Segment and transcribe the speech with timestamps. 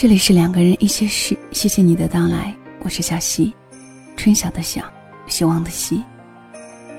[0.00, 2.54] 这里是两个人一些事，谢谢你的到来，
[2.84, 3.52] 我是小溪，
[4.16, 4.80] 春晓的晓，
[5.26, 6.00] 希望的希。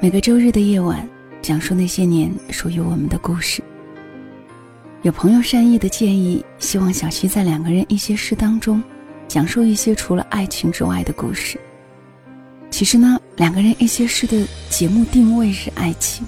[0.02, 1.08] 每个周日的夜晚，
[1.42, 3.64] 讲述那些年属于我们的故事。
[5.04, 8.84] 有朋友善意的建议，希望小溪在两个人一些事当中，
[9.30, 11.58] 讲述一些除了爱情之外的故事。
[12.70, 16.28] 其实呢，两个人一些事的节目定位是爱情。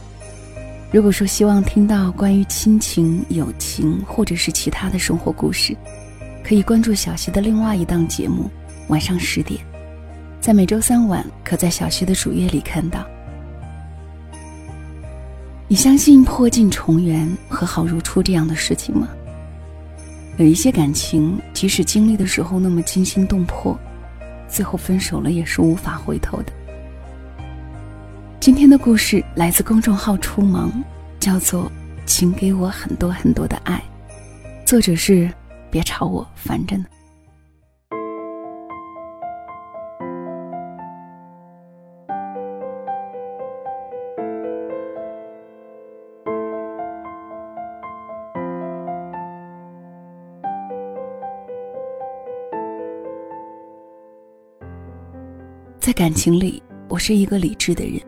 [0.89, 5.75] 如果说希望听到关于亲情、友情或者是其他的生活故事，
[6.51, 8.51] 可以关注小溪的另外一档节目，
[8.89, 9.65] 晚上十点，
[10.41, 13.07] 在每周三晚可在小溪的主页里看到。
[15.69, 19.07] 你相信破镜重圆、和好如初这样的事情吗？
[20.35, 23.79] 有一些感情，即使经历的时候那么惊心动魄，
[24.49, 26.51] 最后分手了也是无法回头的。
[28.41, 30.83] 今天的故事来自公众号“初萌”，
[31.17, 31.63] 叫做
[32.05, 33.81] 《请给我很多很多的爱》，
[34.67, 35.31] 作者是
[35.71, 36.85] 别吵我，烦着呢。
[55.79, 57.99] 在感情里，我是一个理智的人，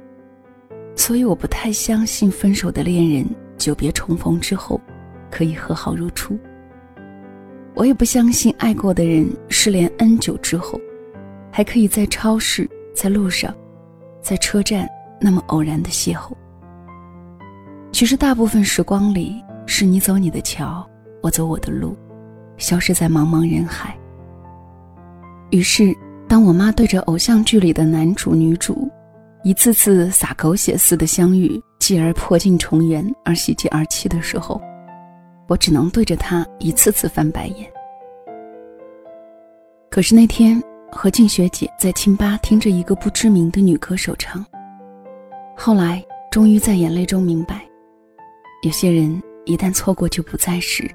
[0.96, 3.26] 所以我不太相信分手的恋人
[3.58, 4.80] 久别重逢之后
[5.32, 6.38] 可以和好如初。
[7.76, 10.80] 我也不相信爱过的人失联 N 久之后，
[11.52, 13.54] 还可以在超市、在路上、
[14.22, 14.88] 在车站
[15.20, 16.32] 那么偶然的邂逅。
[17.92, 20.88] 其实大部分时光里，是你走你的桥，
[21.22, 21.96] 我走我的路，
[22.58, 23.98] 消失在茫茫人海。
[25.52, 25.96] 于是。
[26.26, 28.90] 当我妈对着偶像剧里的男主女主，
[29.44, 34.60] 一次次洒狗血似的相遇，继而破镜重圆而喜极而泣的时候，
[35.48, 37.70] 我只能对着她一次次翻白眼。
[39.90, 40.62] 可是那天
[40.92, 44.44] 和静学姐在清吧听着一个不知名的女歌手唱，
[45.56, 47.64] 后来终于在眼泪中明白，
[48.64, 50.90] 有些人一旦错过就不再时，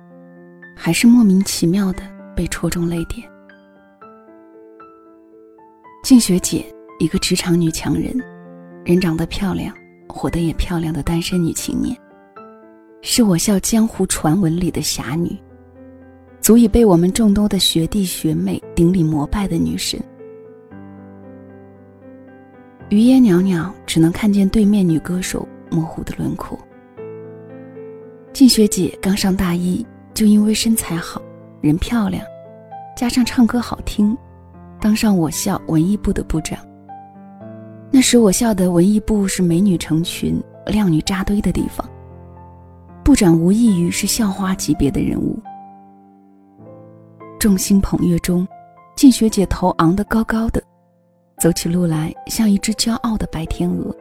[0.77, 2.03] 还是莫名其妙的
[2.35, 3.29] 被戳中泪点。
[6.03, 6.65] 静学姐，
[6.99, 8.17] 一个职场女强人，
[8.85, 9.75] 人长得漂亮，
[10.09, 11.97] 活得也漂亮的单身女青年，
[13.01, 15.37] 是我校江湖传闻里的侠女，
[16.41, 20.01] 足以被我们众多的学弟学妹顶礼膜拜的女神。
[22.89, 26.59] 余烟袅袅，只能看见对面女歌手模糊的轮廓。
[28.33, 31.23] 静学姐刚上大一，就因为身材好，
[31.61, 32.25] 人漂亮，
[32.97, 34.17] 加上唱歌好听。
[34.81, 36.59] 当上我校文艺部的部长。
[37.91, 41.89] 那时我校的文艺部是美女成群、靓女扎堆的地方，
[43.09, 45.41] 部长无异于是校花级别的人物。
[47.41, 48.47] 众星捧月中，
[48.97, 50.63] 静学姐头昂得高高的，
[51.41, 53.97] 走起路来像一只骄傲的白天鹅。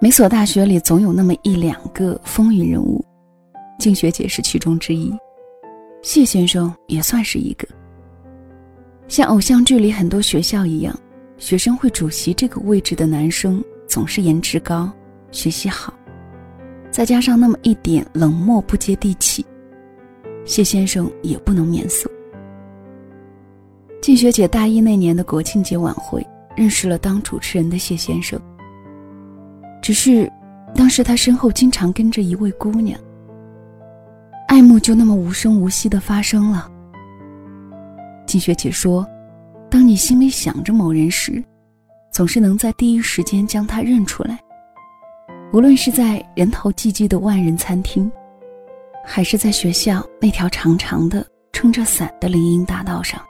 [0.00, 3.04] 每所大学里总有那么一两个风云人物，
[3.78, 5.16] 静学姐是其中之一，
[6.02, 7.68] 谢先生也算是一个。
[9.06, 10.92] 像偶像剧里很多学校一样，
[11.38, 14.90] 学生会主席这个位置的男生总是颜值高、
[15.30, 15.94] 学习好，
[16.90, 19.44] 再加上那么一点冷漠不接地气，
[20.44, 22.10] 谢先生也不能免俗。
[24.02, 28.40] 静学姐大一那年的国庆节晚会，认识了当主持人的谢先生。
[29.82, 30.30] 只是，
[30.74, 32.98] 当时他身后经常跟着一位姑娘，
[34.48, 36.70] 爱慕就那么无声无息的发生了。
[38.26, 39.06] 静学姐说
[39.70, 41.42] ：“当你心里想着某人时，
[42.10, 44.38] 总是能在第一时间将他认出来。
[45.52, 48.10] 无论是在人头济济的万人餐厅，
[49.04, 53.20] 还是在学校那条长长的撑着伞的林荫大道上，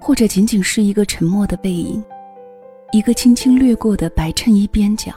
[0.00, 2.02] 或者仅仅是一个沉默的背影，
[2.92, 5.12] 一个轻轻掠过的白衬衣边角，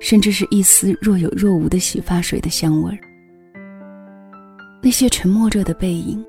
[0.00, 2.98] 甚至是一丝若有若无的洗发水的香味儿，
[4.82, 6.24] 那些沉默着的背影。”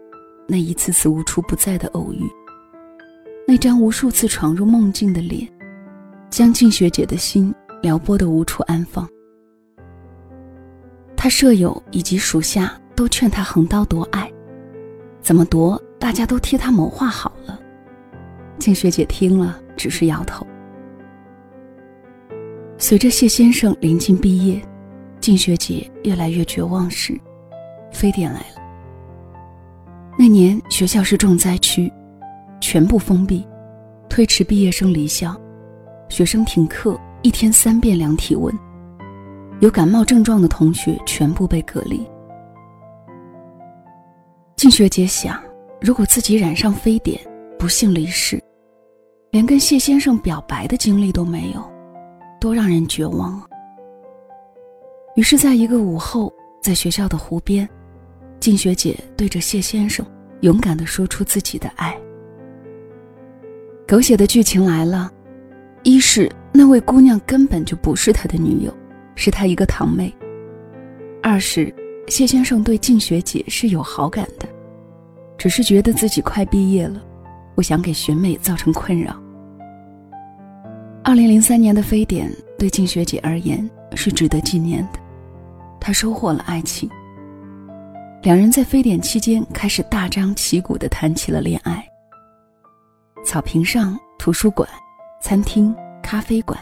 [0.52, 2.28] 那一次次无处不在的偶遇，
[3.48, 5.48] 那张无数次闯入梦境的脸，
[6.32, 9.08] 将静学姐的心撩拨的无处安放。
[11.16, 14.32] 他舍友以及属下都劝他横刀夺爱，
[15.22, 17.60] 怎么夺，大家都替他谋划好了。
[18.58, 20.46] 静学姐听了，只是摇头。
[22.78, 24.62] 随着谢先生临近毕业，
[25.20, 27.20] 静学姐越来越绝望时，
[27.92, 28.56] 非典来了。
[30.18, 31.92] 那年学校是重灾区，
[32.62, 33.46] 全部封闭，
[34.10, 35.36] 推迟毕业生离校，
[36.08, 38.58] 学生停课，一天三遍量体温，
[39.60, 42.08] 有感冒症状的同学全部被隔离。
[44.56, 45.38] 静学姐想，
[45.82, 47.20] 如果自己染上非典，
[47.58, 48.42] 不幸离世，
[49.32, 51.62] 连跟谢先生表白的经历都没有，
[52.40, 53.46] 多让人绝望啊！
[55.16, 56.32] 于是，在一个午后，
[56.62, 57.68] 在学校的湖边，
[58.40, 60.06] 静学姐对着谢先生
[60.40, 61.98] 勇敢地说出自己的爱。
[63.86, 65.12] 狗血的剧情来了，
[65.84, 68.78] 一是那位姑娘根本就不是他的女友，
[69.16, 70.14] 是他一个堂妹；
[71.24, 71.74] 二是
[72.10, 74.46] 谢先生对静学姐是有好感的，
[75.38, 77.02] 只是觉得自己快毕业了，
[77.56, 79.16] 不想给学妹造成困扰。
[81.02, 85.00] 二零零三年的非典对静学姐而言是值得纪念的，
[85.80, 86.90] 她收获了爱情。
[88.24, 91.82] 两人在非典期间开始大张旗鼓地谈起了恋爱。
[93.24, 94.68] 草坪上、图书馆、
[95.22, 95.74] 餐厅、
[96.10, 96.60] 咖啡馆，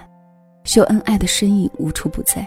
[0.65, 2.45] 秀恩爱的身影无处不在。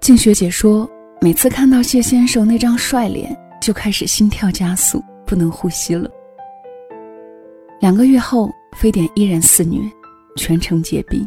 [0.00, 0.90] 静学姐说
[1.22, 6.10] ：“每次看到谢先生那张帅脸，就开始心跳加速，不能呼吸了。”
[7.80, 9.78] 两个月后，非典依然肆虐，
[10.34, 11.24] 全城戒闭。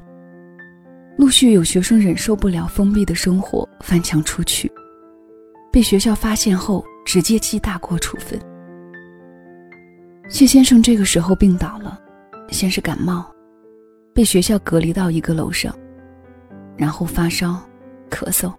[1.18, 4.70] 陆续有学生忍受不了封闭的生活，翻墙出去，
[5.72, 8.38] 被学校发现后，直接记大过处分。
[10.28, 11.98] 谢先生这个时候病倒了，
[12.50, 13.26] 先是感冒，
[14.16, 15.76] 被学校隔离到一个楼上，
[16.78, 17.62] 然后发烧、
[18.10, 18.50] 咳嗽，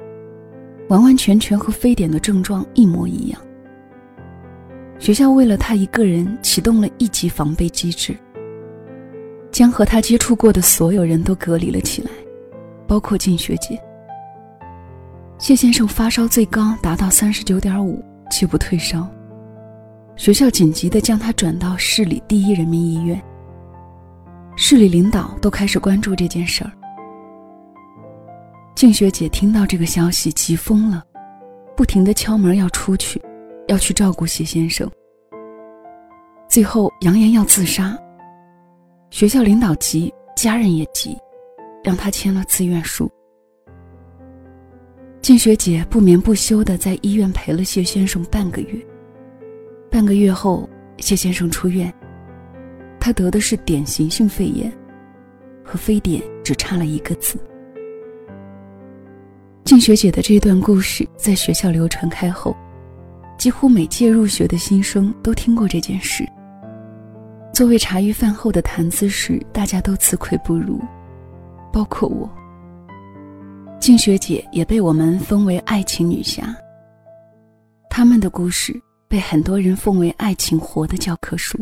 [0.91, 3.41] 完完全全和非典的症状一模一样。
[4.99, 8.15] 学校为了他一个人启动了一级防备机制，
[9.51, 12.11] 将和他接触过的所有人都隔离了起来，
[12.87, 13.81] 包括静学姐。
[15.39, 19.09] 谢先生发烧最高达到三十九点五，却不退烧。
[20.17, 23.19] 学校紧急地将他转到市里第一人民医院。
[24.59, 26.73] 市里领导都开始关注这件事儿。
[28.75, 31.05] 静学姐听到这个消息急疯了，
[31.77, 33.21] 不停地敲门要出去，
[33.69, 34.91] 要去照顾谢先生。
[36.49, 37.97] 最后扬言要自杀。
[39.11, 41.17] 学校领导急，家人也急，
[41.85, 43.11] 让他签了自愿书。
[45.21, 48.87] 静学姐不眠不休地在医院陪了谢先生半个月。
[49.91, 51.93] 半个月后，谢先生出院。
[53.07, 54.69] 他得的是典型性肺炎，
[55.63, 57.39] 和非典只差了一个字。
[59.63, 62.57] 静学姐的这段故事在学校流传开后，
[63.39, 66.29] 几乎每届入学的新生都听过这件事。
[67.55, 70.81] 作为茶余饭后的谈资时，大家都自愧不如，
[71.73, 72.29] 包括我。
[73.79, 76.53] 静学姐也被我们封为爱情女侠。
[77.89, 78.75] 他们的故事。
[79.09, 81.57] 被很多人奉为爱情活的教科书。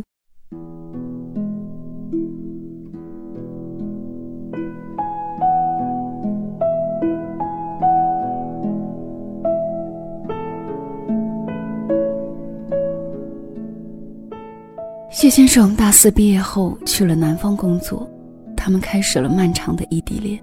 [15.25, 18.07] 谢先生大四毕业后去了南方工作，
[18.55, 20.39] 他们开始了漫长的异地恋。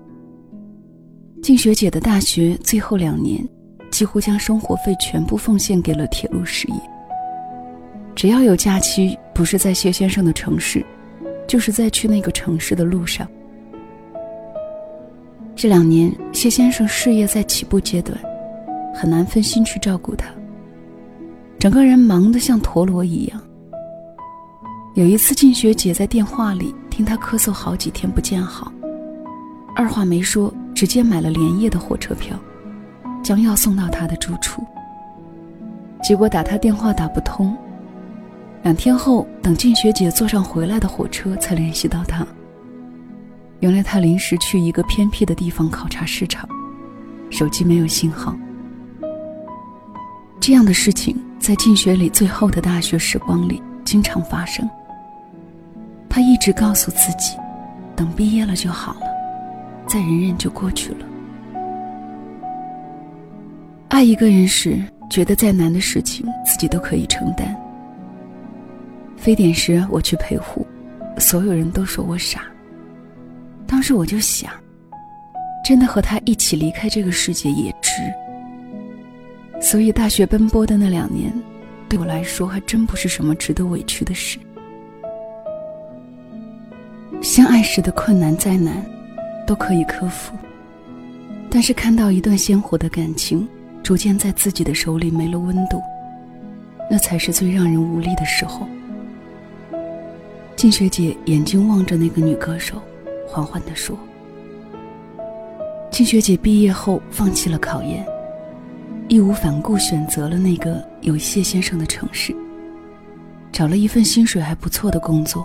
[1.39, 3.47] 静学姐的大学最后两年。
[3.91, 6.73] 几乎将生活费全部奉献给了铁路事业。
[8.15, 10.83] 只要有假期，不是在谢先生的城市，
[11.45, 13.27] 就是在去那个城市的路上。
[15.55, 18.17] 这两年，谢先生事业在起步阶段，
[18.95, 20.25] 很难分心去照顾他，
[21.59, 23.39] 整个人忙得像陀螺一样。
[24.93, 28.71] 有一次，静学姐在电话里听他咳嗽好几天不见好，
[29.75, 32.37] 二话没说，直接买了连夜的火车票。
[33.23, 34.65] 将要送到他的住处，
[36.03, 37.55] 结果打他电话打不通。
[38.63, 42.25] 两天后，等静学姐坐上回来的火车，才联系到他。
[43.59, 46.49] 原来他临时去一个偏僻的地方考察市场，
[47.29, 48.35] 手机没有信号。
[50.39, 54.67] 这样的事情在静学里最后的大学时光里经常发生。
[56.13, 57.37] 他一直告诉自己，
[57.95, 59.07] 等毕业了就好了，
[59.87, 61.05] 再忍忍就过去了。
[63.87, 64.77] 爱一个人时，
[65.09, 67.55] 觉得再难的事情自己都可以承担。
[69.15, 70.67] 非典时我去陪护，
[71.17, 72.41] 所有人都说我傻。
[73.65, 74.51] 当时我就想，
[75.63, 78.01] 真的和他一起离开这个世界也值。
[79.61, 81.31] 所以大学奔波的那两年，
[81.87, 84.37] 对我来说还真不是什么值得委屈的事。
[87.31, 88.85] 相爱时的困难再难，
[89.47, 90.33] 都可以克服。
[91.49, 93.47] 但是看到一段鲜活的感情。
[93.81, 95.81] 逐渐在自己的手里没了温度，
[96.89, 98.67] 那才是最让人无力的时候。
[100.55, 102.79] 静学姐眼睛望着那个女歌手，
[103.27, 103.97] 缓缓地说
[105.89, 108.05] ：“静学姐毕业后放弃了考研，
[109.07, 112.35] 义无反顾选择了那个有谢先生的城市，
[113.51, 115.43] 找了一份薪水还不错的工作。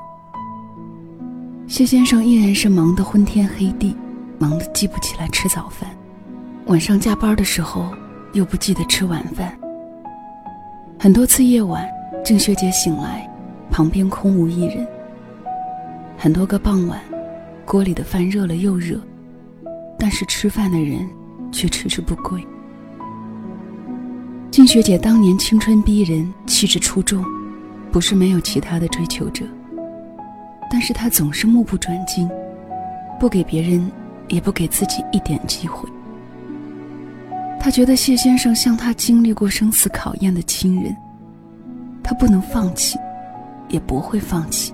[1.68, 3.94] 谢先生依然是忙得昏天黑地，
[4.38, 5.90] 忙得记不起来吃早饭，
[6.66, 7.92] 晚上加班的时候
[8.34, 9.52] 又不记得吃晚饭。
[10.96, 11.84] 很多次夜晚，
[12.24, 13.28] 郑学姐醒来，
[13.68, 14.86] 旁边空无一人。
[16.16, 17.00] 很多个傍晚，
[17.64, 19.00] 锅里的饭热了又热，
[19.98, 21.06] 但是吃饭的人
[21.50, 22.40] 却迟迟不归。
[24.52, 27.24] 静学姐当年青春逼人，气质出众，
[27.90, 29.44] 不是没有其他的追求者。
[30.70, 32.28] 但是他总是目不转睛，
[33.18, 33.90] 不给别人，
[34.28, 35.88] 也不给自己一点机会。
[37.58, 40.94] 他觉得谢先生像他经历过生死考验的亲人，
[42.02, 42.98] 他不能放弃，
[43.68, 44.72] 也不会放弃。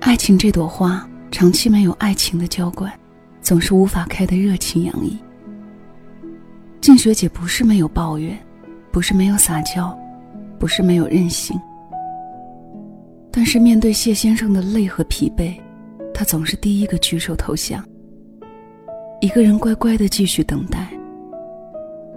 [0.00, 2.92] 爱情这朵花，长期没有爱情的浇灌，
[3.40, 5.18] 总是无法开得热情洋溢。
[6.80, 8.38] 静雪姐不是没有抱怨，
[8.90, 9.96] 不是没有撒娇，
[10.58, 11.58] 不是没有任性。
[13.32, 15.58] 但是面对谢先生的累和疲惫，
[16.12, 17.82] 他总是第一个举手投降。
[19.22, 20.86] 一个人乖乖的继续等待。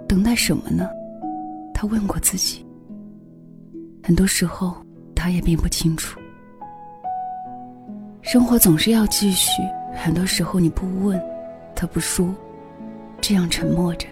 [0.06, 0.88] 等待什么呢？
[1.72, 2.64] 他问过自己。
[4.02, 4.76] 很多时候，
[5.14, 6.20] 他也并不清楚。
[8.22, 9.62] 生活总是要继续，
[9.94, 11.20] 很多时候你不问，
[11.74, 12.28] 他不说，
[13.20, 14.06] 这样沉默着。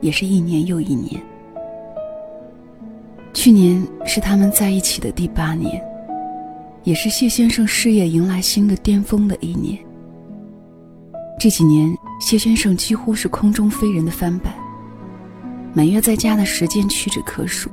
[0.00, 1.20] 也是一年又一年。
[3.32, 5.82] 去年是他们在一起的第八年，
[6.82, 9.78] 也是谢先生事业迎来新的巅峰的一年。
[11.38, 14.52] 这几年，谢先生几乎是空中飞人的翻版，
[15.72, 17.70] 每月在家的时间屈指可数。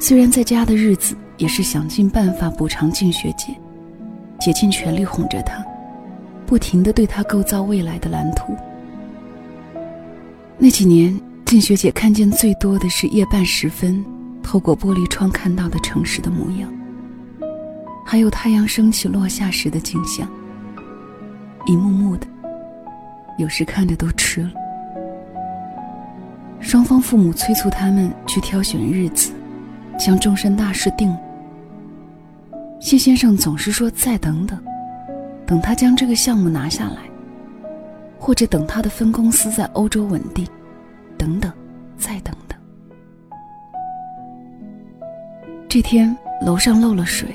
[0.00, 3.52] 虽然在家的日子也是想尽办法补偿静学姐，
[4.40, 5.64] 竭尽全力哄着她，
[6.46, 8.54] 不停的对她构造未来的蓝图。
[10.56, 14.04] 那几年，静学姐看见最多的是夜半时分，
[14.42, 16.72] 透过玻璃窗看到的城市的模样，
[18.10, 20.26] 还有太阳升起落下时的景象。
[21.66, 22.26] 一幕幕的，
[23.36, 24.50] 有时看着都吃了。
[26.58, 29.30] 双方父母催促他们去挑选日子，
[29.98, 31.20] 将终身大事定了。
[32.80, 34.58] 谢先生总是说再等等，
[35.44, 37.02] 等他将这个项目拿下来。
[38.18, 40.46] 或者等他的分公司在欧洲稳定，
[41.18, 41.52] 等等，
[41.98, 42.58] 再等等。
[45.68, 47.28] 这天楼上漏了水，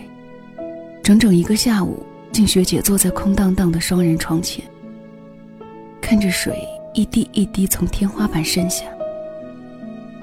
[1.03, 4.63] 整整一个下午，静学姐坐在空荡荡的双人床前，
[6.00, 6.57] 看着水
[6.93, 8.86] 一滴一滴从天花板渗下。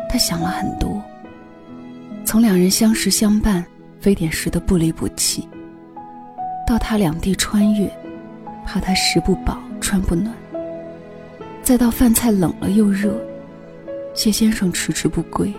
[0.09, 1.03] 她想了很多，
[2.25, 3.63] 从两人相识相伴、
[4.01, 5.47] 非典时的不离不弃，
[6.67, 7.87] 到他两地穿越，
[8.67, 10.35] 怕他食不饱穿不暖。
[11.63, 13.15] 再到饭菜冷了又热，
[14.15, 15.53] 谢先生迟迟不归。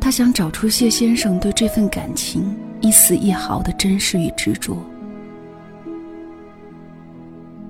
[0.00, 2.54] 他想找出谢先生对这份感情
[2.84, 4.76] 一丝一毫的真实与执着。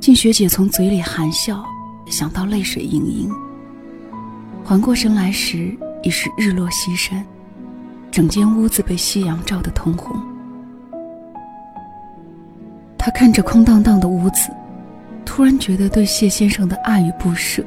[0.00, 1.64] 静学姐从嘴里含笑，
[2.06, 3.30] 想到泪水盈盈。
[4.64, 7.24] 缓过神来时，已是日落西山，
[8.10, 10.20] 整间屋子被夕阳照得通红。
[12.98, 14.50] 她看着空荡荡的屋子。
[15.24, 17.64] 突然觉得对谢先生的爱与不舍，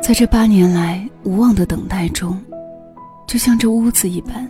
[0.00, 2.40] 在这八年来无望的等待中，
[3.26, 4.48] 就像这屋子一般，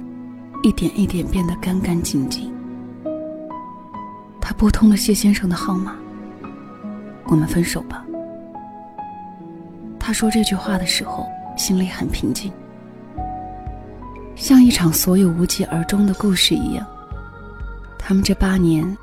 [0.63, 2.53] 一点一点变得干干净净。
[4.41, 5.97] 他拨通了谢先生的号码。
[7.25, 8.05] 我们分手吧。
[9.99, 11.27] 他说这句话的时候，
[11.57, 12.53] 心里很平静，
[14.35, 16.85] 像一场所有无疾而终的故事一样。
[17.97, 18.97] 他们这八年，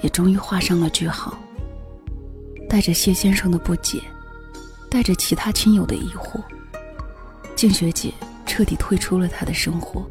[0.00, 1.36] 也终于画上了句号。
[2.68, 4.00] 带着谢先生的不解，
[4.90, 6.40] 带着其他亲友的疑惑，
[7.54, 8.12] 静学姐
[8.46, 10.08] 彻底退出了他的生活。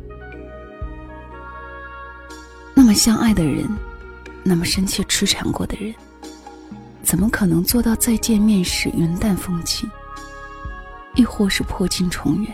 [2.94, 3.68] 相爱的人，
[4.44, 5.94] 那么深切痴缠过的人，
[7.02, 9.90] 怎么可能做到再见面时云淡风轻，
[11.16, 12.54] 亦或是破镜重圆？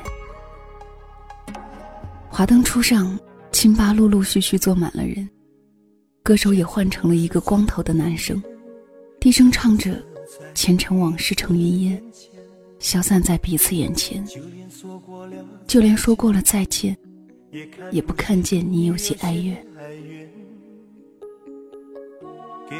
[2.30, 3.20] 华灯初上，
[3.52, 5.28] 清吧陆陆续续坐满了人，
[6.24, 8.42] 歌手也换成了一个光头的男生。
[9.20, 10.02] 低声唱着，
[10.56, 12.02] 前尘往事成云烟，
[12.80, 14.26] 消散在彼此眼前。
[15.68, 16.98] 就连说过了再见，
[17.92, 19.66] 也不看见你有些哀怨。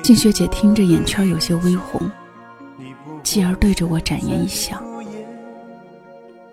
[0.04, 2.10] 静学姐听着，眼圈有些微红，
[3.24, 4.82] 继而对着我展颜一笑。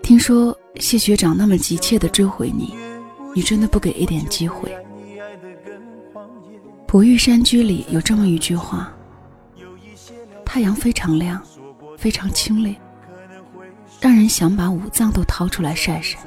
[0.03, 2.75] 听说谢学长那么急切的追回你，
[3.35, 4.71] 你真的不给一点机会？
[6.87, 8.93] 《璞玉山居》里有这么一句话。
[10.45, 11.43] 太阳非常亮，
[11.99, 12.75] 非常清冽，
[14.01, 16.19] 让人想把五脏都掏出来晒晒，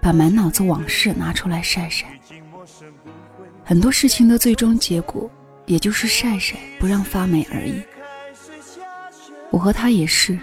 [0.00, 2.06] 把满脑子往事拿出来晒晒。
[3.64, 5.30] 很多事情的最终结果，
[5.66, 7.82] 也就是晒晒不让发霉而已。
[9.50, 10.38] 我和他也是，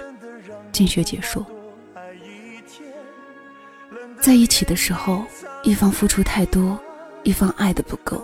[0.72, 1.46] 静雪姐说，
[4.20, 5.24] 在一起的时候，
[5.64, 6.80] 一方付出太多，
[7.24, 8.22] 一方爱的不够。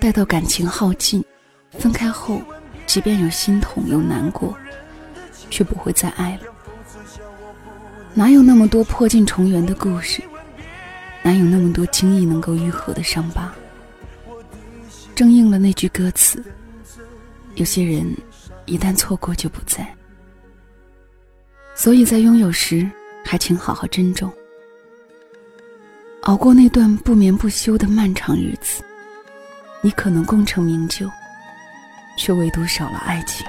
[0.00, 1.24] 待到感情耗尽，
[1.70, 2.42] 分开后，
[2.86, 4.56] 即便有心痛有难过，
[5.48, 6.51] 却不会再爱了。
[8.14, 10.22] 哪有那么多破镜重圆的故事？
[11.22, 13.50] 哪有那么多轻易能够愈合的伤疤？
[15.14, 16.44] 正应了那句歌词：
[17.54, 18.06] 有些人
[18.66, 19.86] 一旦错过就不在。
[21.74, 22.88] 所以在拥有时，
[23.24, 24.30] 还请好好珍重，
[26.22, 28.84] 熬过那段不眠不休的漫长日子。
[29.80, 31.10] 你可能功成名就，
[32.18, 33.46] 却唯独少了爱情。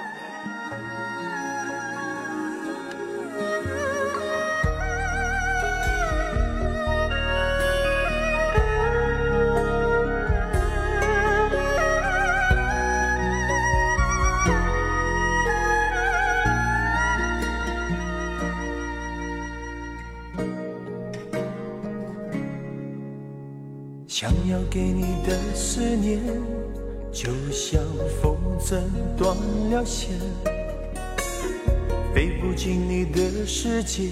[32.14, 34.04] 飞不进你的世界，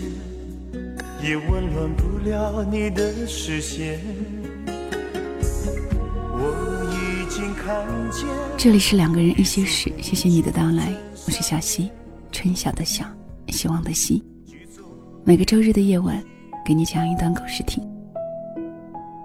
[1.22, 4.00] 也温暖不了你的视线。
[6.34, 8.25] 我已经看见。
[8.58, 10.91] 这里是两个人一些事，谢谢你的到来，
[11.28, 11.91] 我是小溪，
[12.32, 13.06] 春晓的晓，
[13.49, 14.23] 希望的希。
[15.23, 16.19] 每个周日的夜晚，
[16.65, 17.88] 给你讲一段故事听。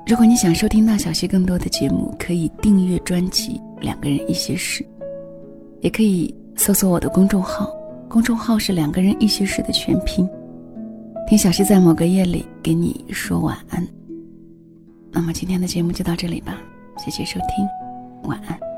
[0.07, 4.85] 如果你想收听到小溪更多的节目，可以订阅专辑《两个人一些事》，
[5.81, 7.73] 也可以搜索我的公众号，
[8.09, 10.29] 公众号是“两个人一些事”的全拼。
[11.29, 13.87] 听小溪在某个夜里给你说晚安。
[15.11, 16.57] 那么今天的节目就到这里吧，
[16.99, 18.76] 谢谢收听，晚安。